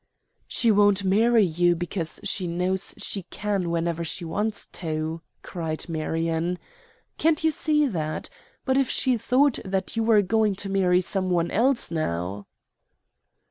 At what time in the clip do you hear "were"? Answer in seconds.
10.03-10.23